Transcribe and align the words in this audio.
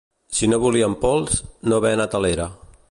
Si 0.37 0.47
no 0.53 0.59
volien 0.63 0.95
pols, 1.03 1.43
no 1.71 1.81
haver 1.81 1.95
anat 1.99 2.21
a 2.21 2.25
l'era. 2.27 2.51